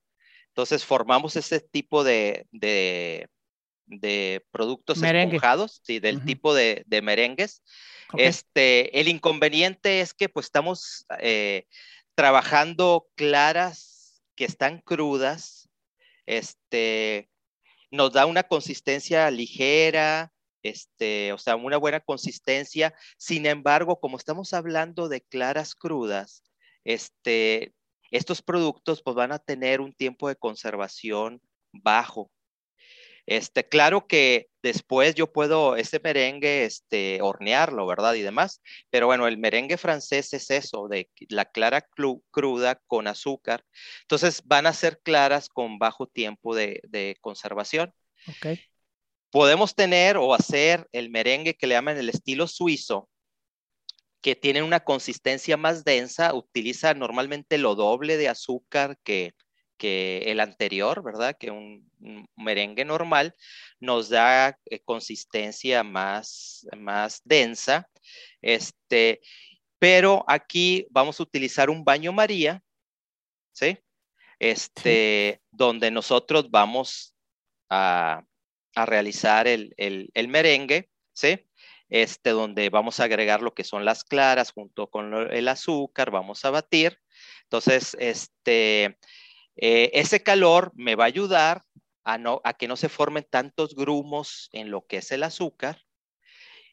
[0.48, 2.46] Entonces formamos ese tipo de,
[3.88, 7.62] de productos esponjados, sí, del tipo de, merengues.
[8.16, 11.66] Este, el inconveniente es que pues estamos eh,
[12.14, 15.68] trabajando claras que están crudas,
[16.26, 17.28] este,
[17.90, 22.94] nos da una consistencia ligera, este, o sea, una buena consistencia.
[23.16, 26.42] Sin embargo, como estamos hablando de claras crudas,
[26.84, 27.74] este,
[28.10, 31.40] estos productos pues van a tener un tiempo de conservación
[31.72, 32.30] bajo.
[33.26, 38.14] Este, claro que después yo puedo ese merengue este, hornearlo, ¿verdad?
[38.14, 38.62] Y demás.
[38.88, 41.86] Pero bueno, el merengue francés es eso, de la clara
[42.30, 43.64] cruda con azúcar.
[44.02, 47.92] Entonces van a ser claras con bajo tiempo de, de conservación.
[48.28, 48.46] Ok.
[49.38, 53.08] Podemos tener o hacer el merengue que le llaman el estilo suizo,
[54.20, 59.34] que tienen una consistencia más densa, utiliza normalmente lo doble de azúcar que,
[59.76, 61.36] que el anterior, ¿verdad?
[61.38, 61.88] Que un,
[62.34, 63.32] merengue normal
[63.78, 67.88] nos da eh, consistencia más, más densa.
[68.42, 69.20] Este,
[69.78, 72.60] pero aquí vamos a utilizar un baño María,
[73.52, 73.78] ¿sí?
[74.40, 77.14] Este, donde nosotros vamos
[77.70, 78.24] a,
[78.82, 81.48] a realizar el, el, el merengue, ¿sí?
[81.88, 86.44] este, donde vamos a agregar lo que son las claras junto con el azúcar, vamos
[86.44, 86.98] a batir.
[87.44, 88.98] Entonces, este,
[89.56, 91.62] eh, ese calor me va a ayudar
[92.04, 95.82] a, no, a que no se formen tantos grumos en lo que es el azúcar.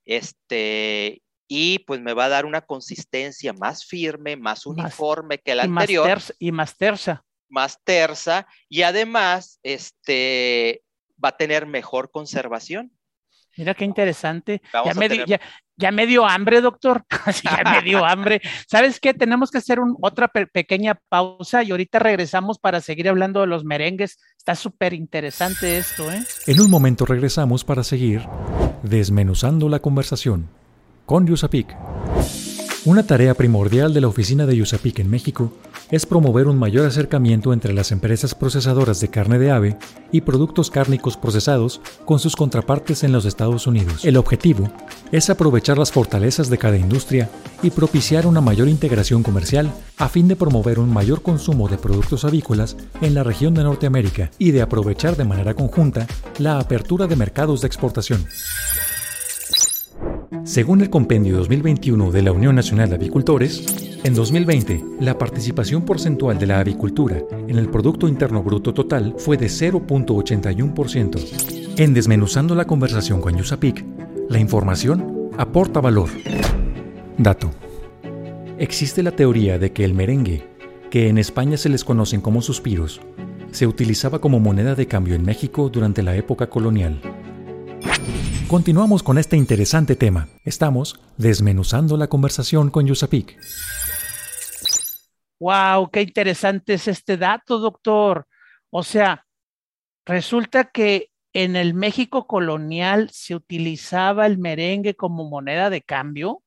[0.05, 5.63] Este, y pues me va a dar una consistencia más firme, más uniforme que la
[5.63, 6.07] anterior.
[6.07, 7.23] Más y más tersa.
[7.47, 10.83] Más tersa y además este,
[11.23, 12.91] va a tener mejor conservación.
[13.57, 14.61] Mira qué interesante.
[15.77, 17.05] Ya me, dio hambre, doctor.
[17.43, 18.41] ya me dio hambre.
[18.67, 19.13] ¿Sabes qué?
[19.13, 24.19] Tenemos que hacer otra pequeña pausa y ahorita regresamos para seguir hablando de los merengues.
[24.37, 26.23] Está súper interesante esto, ¿eh?
[26.47, 28.27] En un momento regresamos para seguir
[28.83, 30.49] desmenuzando la conversación
[31.05, 31.75] con Yusapik.
[32.85, 35.51] Una tarea primordial de la oficina de Yusapik en México
[35.91, 39.77] es promover un mayor acercamiento entre las empresas procesadoras de carne de ave
[40.11, 44.05] y productos cárnicos procesados con sus contrapartes en los Estados Unidos.
[44.05, 44.69] El objetivo
[45.11, 47.29] es aprovechar las fortalezas de cada industria
[47.61, 52.25] y propiciar una mayor integración comercial a fin de promover un mayor consumo de productos
[52.25, 56.07] avícolas en la región de Norteamérica y de aprovechar de manera conjunta
[56.39, 58.25] la apertura de mercados de exportación.
[60.43, 66.37] Según el Compendio 2021 de la Unión Nacional de Avicultores, en 2020, la participación porcentual
[66.37, 71.73] de la avicultura en el Producto Interno Bruto total fue de 0.81%.
[71.77, 73.83] En Desmenuzando la conversación con Yusapik,
[74.29, 76.09] la información aporta valor.
[77.17, 77.49] Dato.
[78.59, 80.47] Existe la teoría de que el merengue,
[80.91, 83.01] que en España se les conocen como suspiros,
[83.49, 87.01] se utilizaba como moneda de cambio en México durante la época colonial.
[88.47, 90.27] Continuamos con este interesante tema.
[90.43, 93.35] Estamos desmenuzando la conversación con Yusapik.
[95.39, 98.27] Wow, qué interesante es este dato, doctor.
[98.69, 99.25] O sea,
[100.05, 106.41] resulta que en el México colonial se utilizaba el merengue como moneda de cambio.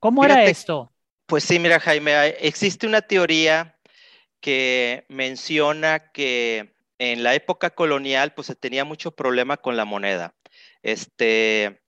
[0.00, 0.92] ¿Cómo era esto?
[1.26, 3.78] Pues sí, mira, Jaime, existe una teoría
[4.40, 10.34] que menciona que en la época colonial pues se tenía mucho problema con la moneda.
[10.82, 11.80] Este,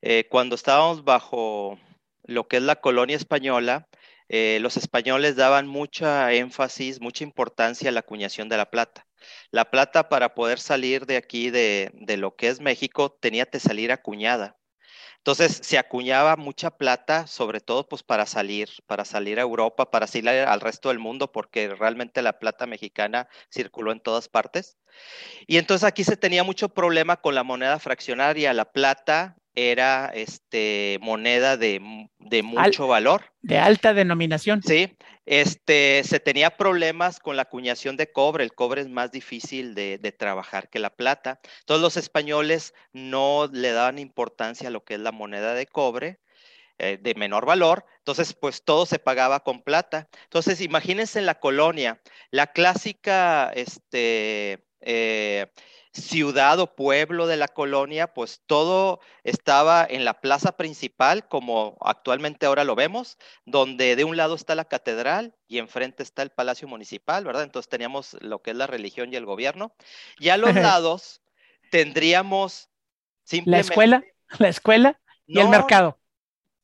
[0.00, 1.78] eh, cuando estábamos bajo
[2.24, 3.88] lo que es la colonia española,
[4.32, 9.08] eh, los españoles daban mucha énfasis, mucha importancia a la acuñación de la plata.
[9.50, 13.58] La plata para poder salir de aquí, de, de lo que es México, tenía que
[13.58, 14.56] salir acuñada.
[15.16, 20.06] Entonces se acuñaba mucha plata, sobre todo pues para salir, para salir a Europa, para
[20.06, 24.78] salir al resto del mundo, porque realmente la plata mexicana circuló en todas partes.
[25.48, 28.54] Y entonces aquí se tenía mucho problema con la moneda fraccionaria.
[28.54, 31.80] La plata era este, moneda de,
[32.42, 33.24] mucho valor.
[33.42, 34.62] De alta denominación.
[34.62, 38.44] Sí, este, se tenía problemas con la acuñación de cobre.
[38.44, 41.40] El cobre es más difícil de, trabajar que la plata.
[41.66, 46.20] Todos los españoles no le daban importancia a lo que es la moneda de cobre
[46.78, 50.08] eh, de menor valor, entonces pues todo se pagaba con plata.
[50.24, 55.46] Entonces imagínense en la colonia, la clásica, este, eh,
[55.92, 62.46] ciudad o pueblo de la colonia, pues todo estaba en la plaza principal, como actualmente
[62.46, 66.68] ahora lo vemos, donde de un lado está la catedral y enfrente está el palacio
[66.68, 67.42] municipal, ¿verdad?
[67.42, 69.74] Entonces teníamos lo que es la religión y el gobierno.
[70.18, 71.22] Y a los lados
[71.70, 72.70] tendríamos
[73.24, 73.66] simplemente...
[73.66, 74.04] La escuela,
[74.38, 75.98] la escuela y el mercado.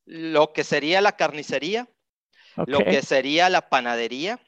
[0.05, 1.89] Lo que sería la carnicería,
[2.65, 4.39] lo que sería la panadería,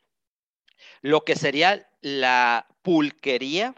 [1.01, 3.75] lo que sería la pulquería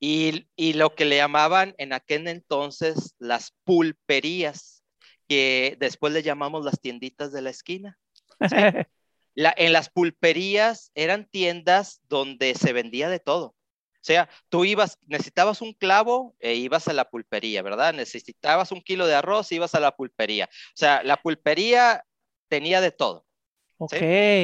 [0.00, 4.82] y, lo que le llamaban en aquel entonces las pulperías,
[5.28, 7.98] que después le llamamos las tienditas de la esquina.
[9.36, 13.54] en las pulperías eran tiendas donde se vendía de todo.
[14.00, 17.92] O sea, tú ibas, necesitabas un clavo e ibas a la pulpería, ¿verdad?
[17.92, 20.48] Necesitabas un kilo de arroz, ibas a la pulpería.
[20.50, 22.06] O sea, la pulpería
[22.48, 23.26] tenía de todo.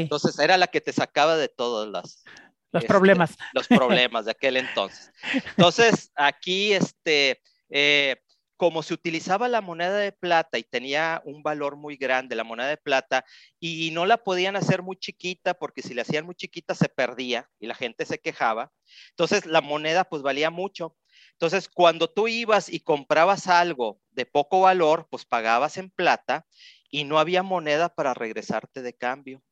[0.03, 2.25] Entonces era la que te sacaba de todas las,
[2.73, 3.37] los este, problemas.
[3.55, 5.13] Los problemas de aquel entonces.
[5.57, 8.17] Entonces, aquí, este, eh,
[8.57, 12.69] como se utilizaba la moneda de plata y tenía un valor muy grande, la moneda
[12.69, 13.25] de plata,
[13.61, 17.49] y no la podían hacer muy chiquita porque si la hacían muy chiquita se perdía
[17.61, 18.73] y la gente se quejaba.
[19.11, 20.97] Entonces, la moneda pues valía mucho.
[21.33, 26.47] Entonces, cuando tú ibas y comprabas algo de poco valor, pues pagabas en plata
[26.91, 29.43] y no había moneda para regresarte de cambio.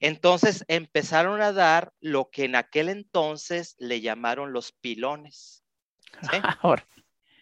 [0.00, 5.64] Entonces empezaron a dar lo que en aquel entonces le llamaron los pilones.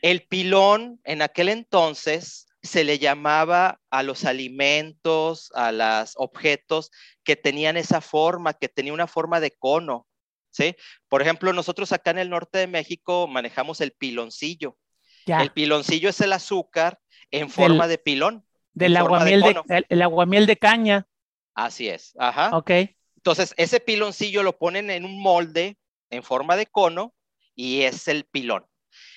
[0.03, 6.91] El pilón en aquel entonces se le llamaba a los alimentos, a los objetos
[7.23, 10.07] que tenían esa forma, que tenía una forma de cono.
[10.51, 10.77] ¿sí?
[11.09, 14.77] Por ejemplo, nosotros acá en el norte de México manejamos el piloncillo.
[15.27, 18.47] El piloncillo es el azúcar en forma de pilón.
[18.73, 21.07] Del aguamiel de, el, el aguamiel de caña.
[21.55, 22.57] Así es, ajá.
[22.57, 22.71] Ok.
[23.17, 25.79] Entonces, ese piloncillo lo ponen en un molde
[26.11, 27.15] en forma de cono
[27.55, 28.67] y es el pilón.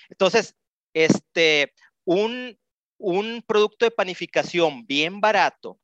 [0.10, 0.56] Entonces,
[0.93, 1.73] este,
[2.06, 2.58] un,
[2.97, 5.80] un producto de panificación bien barato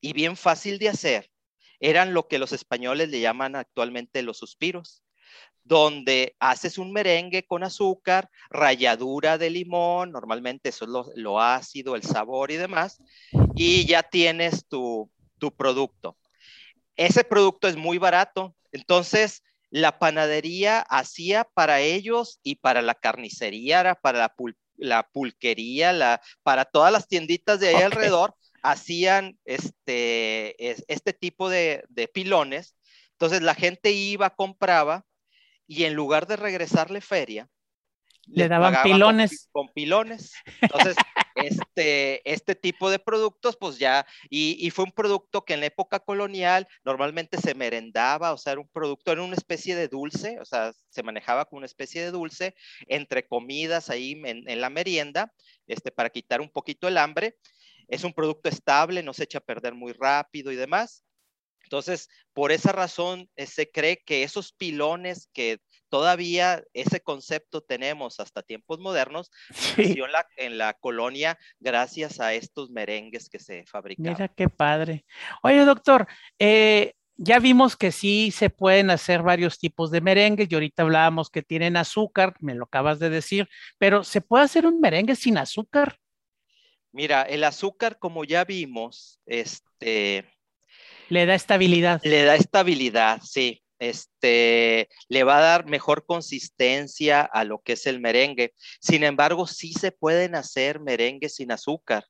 [0.00, 1.30] y bien fácil de hacer
[1.80, 5.04] eran lo que los españoles le llaman actualmente los suspiros,
[5.62, 12.02] donde haces un merengue con azúcar, ralladura de limón, normalmente eso es lo ácido, el
[12.02, 13.00] sabor y demás,
[13.54, 16.16] y ya tienes tu, tu producto.
[16.96, 23.94] Ese producto es muy barato, entonces la panadería hacía para ellos y para la carnicería,
[23.94, 24.34] para
[24.76, 30.56] la, pulquería, la, para todas las tienditas de ahí alrededor, hacían este,
[30.92, 32.74] este tipo de, de, pilones.
[33.12, 35.04] Entonces la gente iba, compraba
[35.66, 37.48] y en lugar de regresarle feria,
[38.30, 39.48] le daban pilones.
[39.52, 40.32] Con, pilones.
[40.60, 40.96] Entonces,
[41.34, 46.00] este, este tipo de productos, pues ya, y, fue un producto que en la época
[46.00, 50.44] colonial normalmente se merendaba, o sea, era un producto, era una especie de dulce, o
[50.44, 52.54] sea, se manejaba como una especie de dulce
[52.86, 55.32] entre comidas ahí en, en la merienda,
[55.66, 57.36] este, para quitar un poquito el hambre.
[57.88, 61.04] Es un producto estable, no se echa a perder muy rápido y demás.
[61.68, 68.20] Entonces, por esa razón eh, se cree que esos pilones que todavía ese concepto tenemos
[68.20, 69.30] hasta tiempos modernos,
[69.76, 74.12] nació en la, colonia gracias a estos merengues que se fabricaban.
[74.12, 75.04] Mira qué padre.
[75.42, 76.06] Oye, doctor,
[76.38, 81.30] eh, ya vimos que sí se pueden hacer varios tipos de merengues y ahorita hablábamos
[81.30, 83.48] que tienen azúcar, me lo acabas de decir,
[83.78, 85.98] pero ¿se puede hacer un merengue sin azúcar?
[86.92, 90.24] Mira, el azúcar, como ya vimos, este,
[91.08, 92.00] le da estabilidad.
[92.04, 93.62] Le da estabilidad, sí.
[93.78, 98.54] Este, le va a dar mejor consistencia a lo que es el merengue.
[98.80, 102.04] Sin embargo, sí se pueden hacer merengues sin azúcar.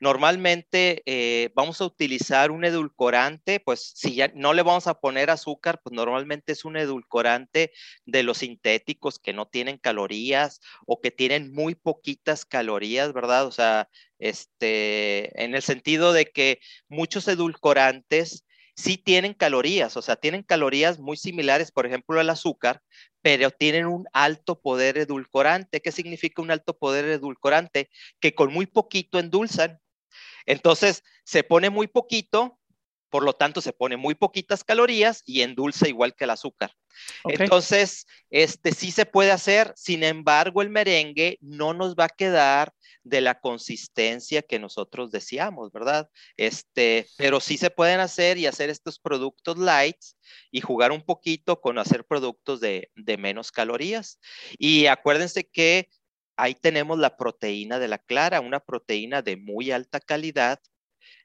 [0.00, 5.30] Normalmente eh, vamos a utilizar un edulcorante, pues si ya no le vamos a poner
[5.30, 7.72] azúcar, pues normalmente es un edulcorante
[8.04, 13.46] de los sintéticos que no tienen calorías o que tienen muy poquitas calorías, ¿verdad?
[13.46, 18.44] O sea, este, en el sentido de que muchos edulcorantes
[18.76, 22.82] sí tienen calorías, o sea, tienen calorías muy similares, por ejemplo, al azúcar,
[23.22, 25.80] pero tienen un alto poder edulcorante.
[25.80, 27.88] ¿Qué significa un alto poder edulcorante?
[28.20, 29.80] Que con muy poquito endulzan.
[30.44, 32.58] Entonces, se pone muy poquito,
[33.08, 36.72] por lo tanto, se pone muy poquitas calorías y endulza igual que el azúcar.
[37.24, 42.73] Entonces, este sí se puede hacer, sin embargo, el merengue no nos va a quedar
[43.04, 46.10] de la consistencia que nosotros deseamos, ¿verdad?
[46.36, 50.16] Este, pero sí se pueden hacer y hacer estos productos lights
[50.50, 54.18] y jugar un poquito con hacer productos de, de menos calorías.
[54.58, 55.88] Y acuérdense que
[56.36, 60.60] ahí tenemos la proteína de la clara, una proteína de muy alta calidad,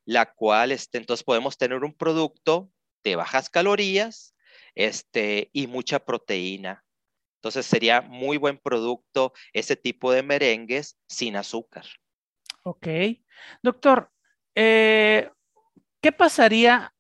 [0.05, 2.71] la cual, este, entonces podemos tener un producto
[3.03, 4.35] de bajas calorías,
[4.75, 6.83] este, y mucha proteína.
[7.39, 11.86] Entonces sería muy buen producto ese tipo de merengues sin azúcar.
[12.63, 12.88] Ok.
[13.63, 14.12] Doctor,
[14.56, 15.32] eh,
[16.02, 16.93] ¿qué pasaría,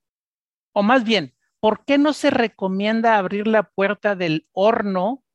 [0.71, 5.25] o más bien, ¿por qué no se recomienda abrir la puerta del horno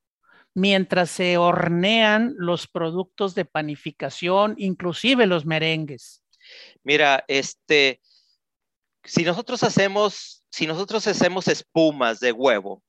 [0.54, 6.22] mientras se hornean los productos de panificación, inclusive los merengues?
[6.82, 8.00] Mira, este,
[9.02, 12.82] si nosotros hacemos, si nosotros hacemos espumas de huevo,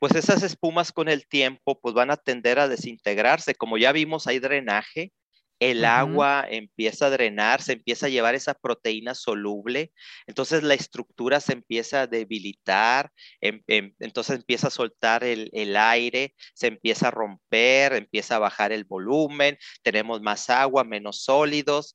[0.00, 3.54] pues esas espumas con el tiempo pues van a tender a desintegrarse.
[3.54, 5.12] Como ya vimos, hay drenaje,
[5.60, 9.92] el agua empieza a drenar, se empieza a llevar esa proteína soluble,
[10.26, 15.76] entonces la estructura se empieza a debilitar, em, em, entonces empieza a soltar el, el,
[15.76, 21.94] aire, se empieza a romper, empieza a bajar el volumen, tenemos más agua, menos sólidos.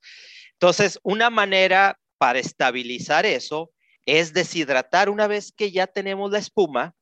[0.53, 3.71] Entonces, una manera para estabilizar eso
[4.05, 6.93] es deshidratar una vez que ya tenemos la espuma,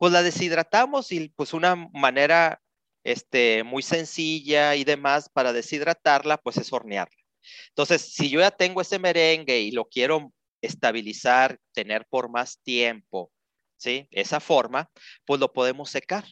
[0.00, 2.62] pues la deshidratamos y pues una manera
[3.04, 7.22] este, muy sencilla y demás para deshidratarla, pues es hornearla.
[7.68, 10.32] Entonces, si yo ya tengo ese merengue y lo quiero
[10.62, 13.30] estabilizar, tener por más tiempo,
[13.76, 14.08] ¿sí?
[14.10, 14.90] Esa forma,
[15.26, 16.24] pues lo podemos secar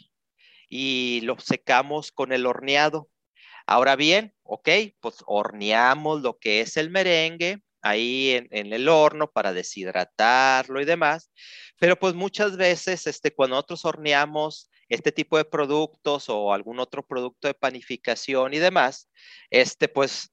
[0.70, 3.10] y lo secamos con el horneado.
[3.66, 9.30] Ahora bien, ok, pues horneamos lo que es el merengue, ahí en, en, el horno
[9.30, 11.30] para deshidratarlo y demás.
[11.78, 17.06] Pero pues muchas veces, este, cuando nosotros horneamos este tipo de productos o algún otro
[17.06, 19.08] producto de panificación y demás,
[19.50, 20.32] este, pues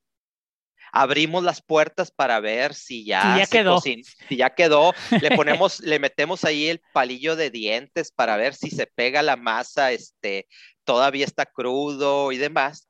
[0.95, 3.82] abrimos las puertas para ver si ya, ya quedó.
[3.82, 8.70] si ya quedó, le ponemos, le metemos ahí el palillo de dientes para ver si
[8.70, 10.47] se pega la masa, este,
[10.86, 12.89] todavía está crudo y demás.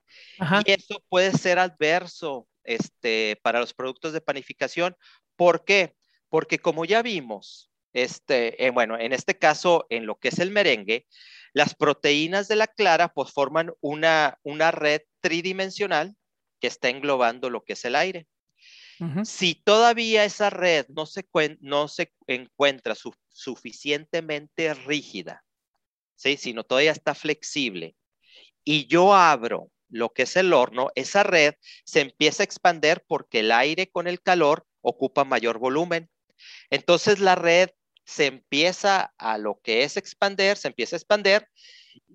[0.65, 4.95] Y eso puede ser adverso este, para los productos de panificación.
[5.35, 5.95] ¿Por qué?
[6.29, 10.51] Porque como ya vimos, este, eh, bueno, en este caso, en lo que es el
[10.51, 11.05] merengue,
[11.53, 16.15] las proteínas de la clara pues forman una, una red tridimensional
[16.59, 18.27] que está englobando lo que es el aire.
[19.25, 21.25] Si todavía esa red no se,
[21.59, 22.95] no se encuentra
[23.27, 25.43] suficientemente rígida,
[26.15, 26.37] ¿sí?
[26.37, 27.97] sino todavía está flexible,
[28.63, 33.39] y yo abro lo que es el horno, esa red se empieza a expander porque
[33.39, 36.09] el aire con el calor ocupa mayor volumen.
[36.69, 37.69] Entonces la red
[38.03, 41.47] se empieza a lo que es expander, se empieza a expander,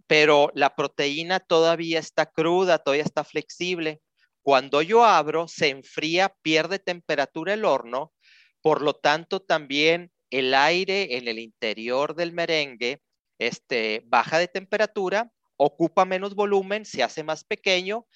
[0.06, 4.02] pero la proteína todavía está cruda, todavía está flexible.
[4.42, 8.12] Cuando yo abro, se enfría, pierde temperatura el horno,
[8.60, 13.02] por lo tanto también el aire en el interior del merengue
[13.38, 18.06] este, baja de temperatura, ocupa menos volumen, se hace más pequeño.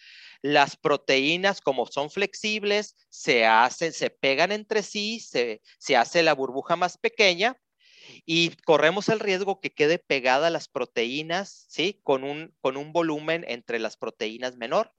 [0.41, 6.35] Las proteínas, como son flexibles, se hacen, se pegan entre sí, se, se hace la
[6.35, 7.57] burbuja más pequeña
[8.27, 12.01] y corremos el riesgo que quede pegada las proteínas, ¿sí?
[12.03, 14.93] Con un, con un volumen entre las proteínas menor.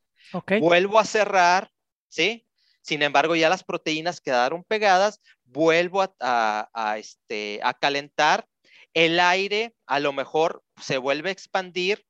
[0.60, 1.72] Vuelvo a cerrar,
[2.10, 2.48] ¿sí?
[2.82, 8.48] Sin embargo, ya las proteínas quedaron pegadas, vuelvo a, este, a calentar,
[8.94, 12.06] el aire a lo mejor se vuelve a expandir,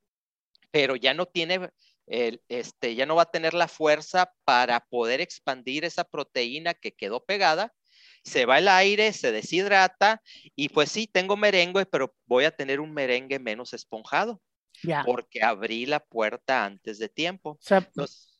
[0.76, 1.70] pero ya no tiene,
[2.06, 7.24] este, ya no va a tener la fuerza para poder expandir esa proteína que quedó
[7.24, 7.74] pegada.
[8.26, 10.22] Se va el aire, se deshidrata
[10.54, 14.42] y pues sí, tengo merengue, pero voy a tener un merengue menos esponjado.
[15.06, 17.58] Porque abrí la puerta antes de tiempo.
[17.70, 18.35] entonces,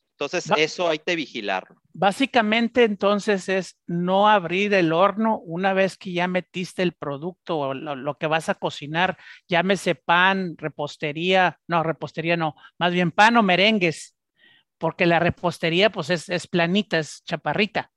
[0.56, 1.80] eso hay que vigilarlo.
[1.92, 7.74] Básicamente, entonces, es no abrir el horno una vez que ya metiste el producto o
[7.74, 9.16] lo, que vas a cocinar,
[9.48, 14.16] llámese pan, repostería, no, repostería no, más bien pan o merengues,
[14.78, 17.90] porque la repostería, pues, es, es planita, es chaparrita.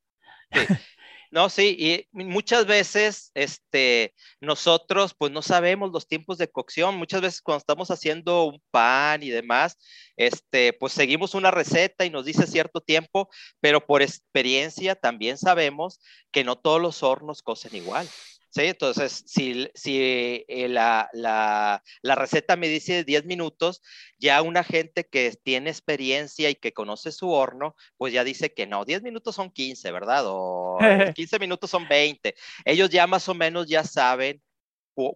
[0.52, 0.60] Sí.
[1.32, 6.96] No, sí, y muchas veces este, nosotros pues no sabemos los tiempos de cocción.
[6.96, 9.78] Muchas veces cuando estamos haciendo un pan y demás,
[10.18, 16.00] este, pues seguimos una receta y nos dice cierto tiempo, pero por experiencia también sabemos
[16.32, 18.08] que no todos los hornos cocen igual.
[18.50, 18.62] ¿Sí?
[18.66, 20.00] Entonces, si, si
[20.48, 23.82] eh, la, la, la, receta me dice 10 minutos,
[24.18, 28.68] ya una gente que tiene experiencia y que conoce su horno, pues ya dice que
[28.68, 30.24] no, 10 minutos son 15, ¿verdad?
[30.26, 30.78] O
[31.16, 32.36] 15 minutos son 20.
[32.66, 34.42] Ellos ya más o menos ya saben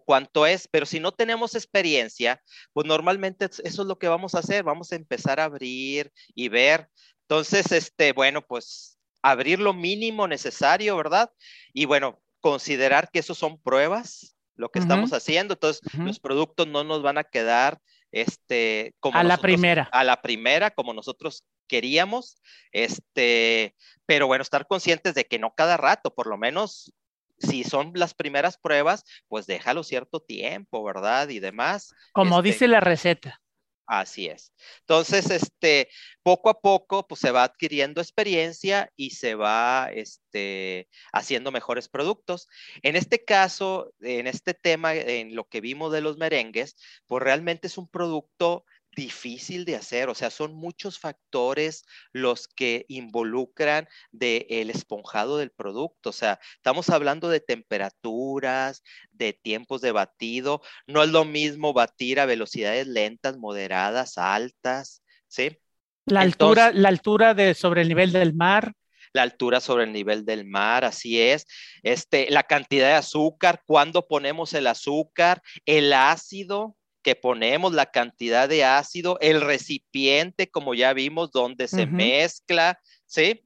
[0.06, 4.38] cuánto es, pero si no tenemos experiencia, pues normalmente eso es lo que vamos a
[4.38, 6.88] hacer, vamos a empezar a abrir y ver.
[7.22, 11.30] Entonces, este, bueno, pues abrir lo mínimo necesario, ¿verdad?
[11.72, 16.84] Y bueno, considerar que eso son pruebas, lo que estamos haciendo, entonces los productos no
[16.84, 17.80] nos van a quedar
[18.12, 19.88] este, como a la primera.
[19.90, 22.36] A la primera, como nosotros queríamos,
[22.70, 23.74] este,
[24.04, 26.92] pero bueno, estar conscientes de que no cada rato, por lo menos
[27.38, 31.30] si son las primeras pruebas, pues déjalo cierto tiempo, ¿verdad?
[31.30, 31.94] Y demás.
[32.12, 33.40] Como este dice la receta.
[33.86, 34.52] Así es.
[34.80, 35.88] Entonces, este,
[36.22, 42.48] poco a poco, pues se va adquiriendo experiencia y se va, este, haciendo mejores productos.
[42.82, 46.76] En este caso, en este tema, en lo que vimos de los merengues,
[47.06, 48.64] pues realmente es un producto
[48.94, 55.50] difícil de hacer, o sea, son muchos factores los que involucran del el esponjado del
[55.50, 58.82] producto, o sea, estamos hablando de temperaturas,
[59.12, 65.58] de tiempos de batido, no es lo mismo batir a velocidades lentas, moderadas, altas, ¿sí?
[66.06, 68.74] La altura, la altura de sobre el nivel del mar
[69.14, 71.46] la altura sobre el nivel del mar, así es.
[71.82, 78.48] Este, la cantidad de azúcar, cuándo ponemos el azúcar, el ácido, que ponemos, la cantidad
[78.48, 83.42] de ácido, el recipiente, como ya vimos, donde se mezcla, ¿sí?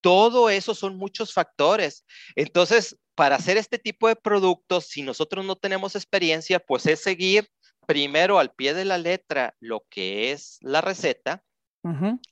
[0.00, 2.06] Todo eso son muchos factores.
[2.36, 7.50] Entonces, para hacer este tipo de productos, si nosotros no tenemos experiencia, pues es seguir
[7.86, 11.42] primero al pie de la letra lo que es la receta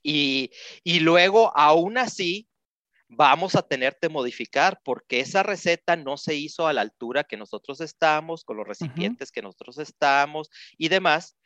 [0.02, 0.50] y,
[0.84, 2.46] y luego, aún así,
[3.08, 7.36] vamos a tener que modificar porque esa receta no se hizo a la altura que
[7.36, 11.36] nosotros estamos, con los recipientes que nosotros estamos y demás,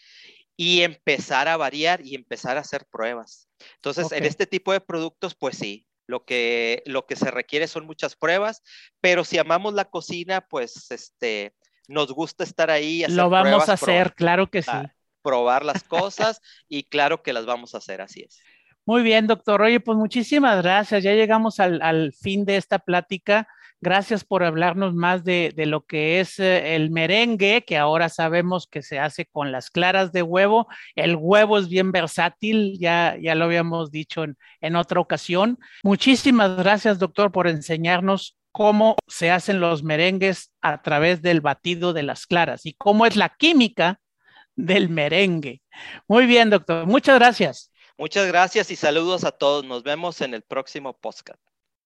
[0.56, 3.48] y empezar a variar y empezar a hacer pruebas.
[3.76, 7.86] Entonces, en este tipo de productos, pues sí, Lo que, lo que se requiere son
[7.86, 8.62] muchas pruebas,
[9.00, 11.54] pero si amamos la cocina, pues este,
[11.86, 13.04] nos gusta estar ahí.
[13.08, 14.70] Lo vamos a hacer, claro que sí.
[15.22, 18.42] Probar las cosas y claro que las vamos a hacer, así es.
[18.84, 19.62] Muy bien, doctor.
[19.62, 21.02] Oye, pues muchísimas gracias.
[21.02, 23.46] Ya llegamos al, al fin de esta plática.
[23.84, 28.80] Gracias por hablarnos más de, lo que es eh, el merengue, que ahora sabemos que
[28.80, 30.68] se hace con las claras de huevo.
[30.94, 35.58] El huevo es bien versátil, ya, ya lo habíamos dicho en, en otra ocasión.
[35.82, 42.04] Muchísimas gracias, doctor, por enseñarnos cómo se hacen los merengues a través del batido de
[42.04, 43.98] las claras y cómo es la química
[44.54, 45.60] del merengue.
[46.06, 46.86] Muy bien, doctor.
[46.86, 47.71] Muchas gracias.
[48.02, 49.64] Muchas gracias y saludos a todos.
[49.64, 51.38] Nos vemos en el próximo podcast.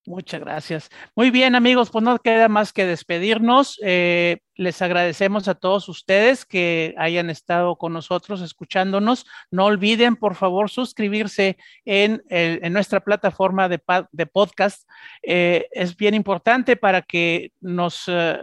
[0.06, 0.88] Muchas gracias.
[1.14, 3.78] Muy bien, amigos, pues no queda más que despedirnos.
[3.82, 9.26] Eh, les agradecemos a todos ustedes que hayan estado con nosotros escuchándonos.
[9.50, 12.22] No olviden, por favor, suscribirse en,
[12.72, 14.88] nuestra plataforma de, podcast.
[15.22, 18.04] Eh, es bien importante para que nos...
[18.06, 18.38] Eh,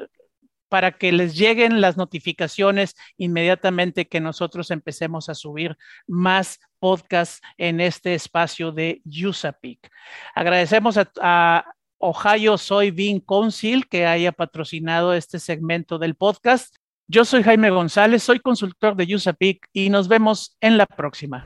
[0.74, 7.80] para que les lleguen las notificaciones inmediatamente que nosotros empecemos a subir más podcasts en
[7.80, 9.88] este espacio de USAPIC.
[10.34, 11.64] Agradecemos a,
[12.00, 16.76] Ohio Soybean Council que haya patrocinado este segmento del podcast.
[17.08, 21.46] Yo soy Jaime González, soy consultor de USAPIC y nos vemos en la próxima